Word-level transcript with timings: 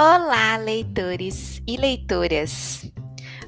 Olá, 0.00 0.56
leitores 0.56 1.60
e 1.66 1.76
leitoras! 1.76 2.88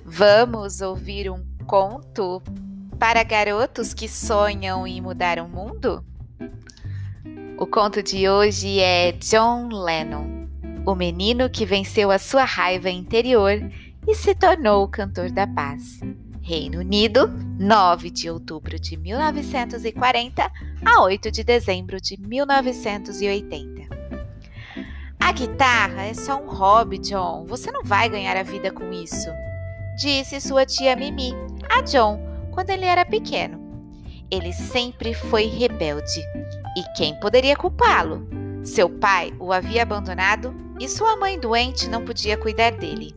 Vamos 0.05 0.81
ouvir 0.81 1.31
um 1.31 1.47
conto 1.65 2.43
para 2.99 3.23
garotos 3.23 3.95
que 3.95 4.09
sonham 4.09 4.85
em 4.85 5.01
mudar 5.01 5.39
o 5.39 5.49
mundo? 5.49 6.05
O 7.57 7.65
conto 7.69 8.03
de 8.03 8.29
hoje 8.29 8.81
é 8.81 9.13
John 9.13 9.69
Lennon, 9.69 10.49
o 10.85 10.97
menino 10.97 11.49
que 11.49 11.65
venceu 11.65 12.11
a 12.11 12.19
sua 12.19 12.45
raiva 12.45 12.91
interior 12.91 13.53
e 14.09 14.15
se 14.17 14.35
tornou 14.35 14.83
o 14.83 14.89
cantor 14.89 15.31
da 15.31 15.47
paz. 15.47 16.01
Reino 16.43 16.81
Unido, 16.81 17.29
9 17.61 18.11
de 18.11 18.29
outubro 18.29 18.77
de 18.77 18.97
1940 18.97 20.51
a 20.85 21.03
8 21.05 21.31
de 21.31 21.45
dezembro 21.45 22.01
de 22.01 22.21
1980. 22.21 23.80
A 25.31 25.33
guitarra 25.33 26.07
é 26.07 26.13
só 26.13 26.43
um 26.43 26.49
hobby, 26.49 26.99
John. 26.99 27.45
Você 27.47 27.71
não 27.71 27.85
vai 27.85 28.09
ganhar 28.09 28.37
a 28.37 28.43
vida 28.43 28.73
com 28.73 28.93
isso, 28.93 29.31
disse 29.97 30.41
sua 30.41 30.67
tia 30.67 30.97
Mimi 30.97 31.33
a 31.69 31.83
John 31.83 32.21
quando 32.51 32.71
ele 32.71 32.85
era 32.85 33.05
pequeno. 33.05 33.61
Ele 34.29 34.53
sempre 34.53 35.15
foi 35.15 35.45
rebelde. 35.45 36.21
E 36.77 36.83
quem 36.97 37.15
poderia 37.21 37.55
culpá-lo? 37.55 38.29
Seu 38.65 38.91
pai 38.91 39.33
o 39.39 39.53
havia 39.53 39.85
abandonado 39.85 40.53
e 40.81 40.89
sua 40.89 41.17
mãe 41.17 41.39
doente 41.39 41.89
não 41.89 42.05
podia 42.05 42.37
cuidar 42.37 42.73
dele. 42.73 43.15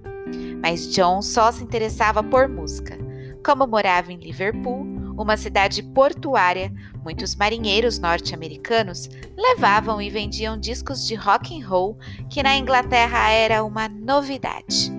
Mas 0.61 0.93
John 0.93 1.19
só 1.19 1.51
se 1.51 1.63
interessava 1.63 2.21
por 2.21 2.47
música. 2.47 2.95
Como 3.43 3.65
morava 3.65 4.13
em 4.13 4.17
Liverpool, 4.17 4.85
uma 5.17 5.37
cidade 5.37 5.83
portuária, 5.83 6.71
muitos 7.03 7.35
marinheiros 7.35 7.99
norte-americanos 7.99 9.09
levavam 9.37 10.01
e 10.01 10.09
vendiam 10.09 10.57
discos 10.57 11.05
de 11.07 11.15
rock 11.15 11.59
and 11.59 11.67
roll, 11.67 11.97
que 12.29 12.41
na 12.41 12.55
Inglaterra 12.55 13.29
era 13.29 13.63
uma 13.63 13.87
novidade. 13.87 14.91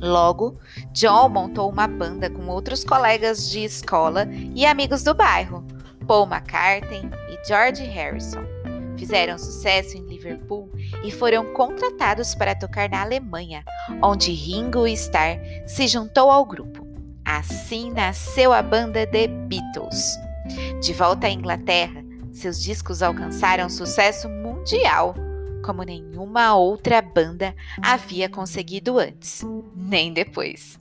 Logo, 0.00 0.58
John 0.92 1.30
montou 1.30 1.70
uma 1.70 1.86
banda 1.86 2.28
com 2.28 2.46
outros 2.48 2.84
colegas 2.84 3.48
de 3.50 3.64
escola 3.64 4.28
e 4.54 4.66
amigos 4.66 5.02
do 5.02 5.14
bairro, 5.14 5.64
Paul 6.06 6.26
McCartney 6.26 7.08
e 7.30 7.48
George 7.48 7.82
Harrison. 7.84 8.44
Fizeram 8.98 9.38
sucesso 9.38 9.96
em 9.96 10.06
Liverpool 10.06 10.70
e 11.02 11.10
foram 11.10 11.52
contratados 11.52 12.34
para 12.34 12.54
tocar 12.54 12.88
na 12.88 13.02
Alemanha, 13.02 13.64
onde 14.02 14.30
Ringo 14.32 14.86
Starr 14.86 15.38
se 15.66 15.88
juntou 15.88 16.30
ao 16.30 16.44
grupo. 16.44 16.83
Assim 17.24 17.90
nasceu 17.90 18.52
a 18.52 18.62
banda 18.62 19.06
The 19.06 19.28
Beatles. 19.28 20.18
De 20.82 20.92
volta 20.92 21.26
à 21.26 21.30
Inglaterra, 21.30 22.04
seus 22.32 22.62
discos 22.62 23.02
alcançaram 23.02 23.70
sucesso 23.70 24.28
mundial, 24.28 25.14
como 25.64 25.82
nenhuma 25.82 26.54
outra 26.54 27.00
banda 27.00 27.54
havia 27.80 28.28
conseguido 28.28 28.98
antes, 28.98 29.42
nem 29.74 30.12
depois. 30.12 30.78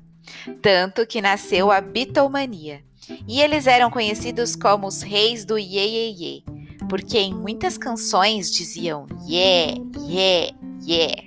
Tanto 0.62 1.08
que 1.08 1.22
nasceu 1.22 1.72
a 1.72 1.80
Beatlemania, 1.80 2.84
e 3.26 3.42
eles 3.42 3.66
eram 3.66 3.90
conhecidos 3.90 4.56
como 4.56 4.88
os 4.88 5.02
reis 5.02 5.46
do 5.46 5.58
Ye 5.58 6.12
Ye, 6.12 6.44
porque 6.90 7.20
em 7.20 7.34
muitas 7.34 7.78
canções 7.78 8.52
diziam 8.52 9.08
Yeah, 9.26 9.82
Yeah, 9.98 10.58
Yeah. 10.86 11.24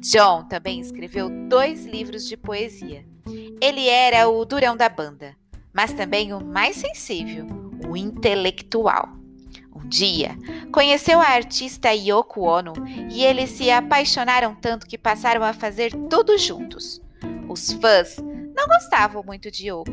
John 0.00 0.44
também 0.44 0.78
escreveu 0.78 1.30
dois 1.48 1.86
livros 1.86 2.28
de 2.28 2.36
poesia 2.36 3.04
ele 3.60 3.88
era 3.88 4.28
o 4.28 4.44
durão 4.44 4.76
da 4.76 4.88
banda, 4.88 5.34
mas 5.72 5.92
também 5.92 6.32
o 6.32 6.44
mais 6.44 6.76
sensível, 6.76 7.46
o 7.88 7.96
intelectual. 7.96 9.08
Um 9.74 9.88
dia, 9.88 10.36
conheceu 10.72 11.20
a 11.20 11.28
artista 11.28 11.90
Yoko 11.90 12.42
Ono 12.42 12.74
e 13.10 13.24
eles 13.24 13.50
se 13.50 13.70
apaixonaram 13.70 14.54
tanto 14.54 14.86
que 14.86 14.98
passaram 14.98 15.42
a 15.42 15.52
fazer 15.52 15.92
tudo 16.08 16.36
juntos. 16.38 17.00
Os 17.48 17.72
fãs 17.72 18.16
não 18.56 18.66
gostavam 18.66 19.22
muito 19.22 19.50
de 19.50 19.68
Yoko, 19.68 19.92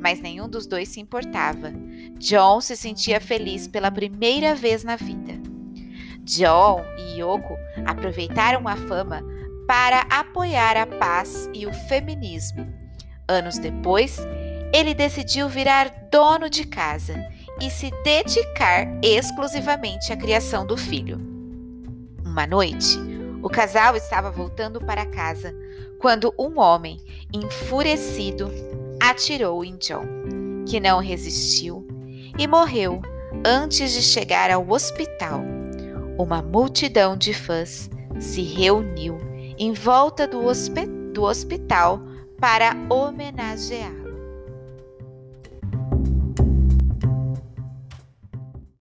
mas 0.00 0.20
nenhum 0.20 0.48
dos 0.48 0.66
dois 0.66 0.88
se 0.88 1.00
importava. 1.00 1.72
John 2.18 2.60
se 2.60 2.76
sentia 2.76 3.20
feliz 3.20 3.68
pela 3.68 3.90
primeira 3.90 4.54
vez 4.54 4.82
na 4.82 4.96
vida. 4.96 5.34
John 6.20 6.82
e 6.96 7.20
Yoko 7.20 7.56
aproveitaram 7.84 8.66
a 8.66 8.76
fama 8.76 9.22
para 9.66 10.00
apoiar 10.10 10.76
a 10.76 10.86
paz 10.86 11.48
e 11.52 11.66
o 11.66 11.72
feminismo 11.72 12.83
Anos 13.26 13.58
depois, 13.58 14.18
ele 14.72 14.92
decidiu 14.92 15.48
virar 15.48 16.08
dono 16.10 16.50
de 16.50 16.66
casa 16.66 17.14
e 17.60 17.70
se 17.70 17.90
dedicar 18.02 18.86
exclusivamente 19.02 20.12
à 20.12 20.16
criação 20.16 20.66
do 20.66 20.76
filho. 20.76 21.18
Uma 22.24 22.46
noite, 22.46 22.98
o 23.42 23.48
casal 23.48 23.96
estava 23.96 24.30
voltando 24.30 24.80
para 24.80 25.06
casa 25.06 25.54
quando 25.98 26.34
um 26.38 26.58
homem, 26.58 27.00
enfurecido, 27.32 28.50
atirou 29.00 29.64
em 29.64 29.76
John, 29.76 30.04
que 30.66 30.78
não 30.78 30.98
resistiu 30.98 31.86
e 32.38 32.46
morreu 32.46 33.00
antes 33.46 33.92
de 33.92 34.02
chegar 34.02 34.50
ao 34.50 34.68
hospital. 34.68 35.40
Uma 36.18 36.42
multidão 36.42 37.16
de 37.16 37.32
fãs 37.32 37.88
se 38.18 38.42
reuniu 38.42 39.18
em 39.56 39.72
volta 39.72 40.26
do, 40.26 40.40
do 41.12 41.22
hospital 41.22 42.02
para 42.38 42.76
homenageá-lo. 42.88 44.03